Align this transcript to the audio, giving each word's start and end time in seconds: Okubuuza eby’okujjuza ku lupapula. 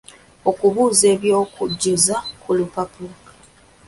Okubuuza 0.49 1.05
eby’okujjuza 1.13 2.15
ku 2.41 2.49
lupapula. 2.57 3.15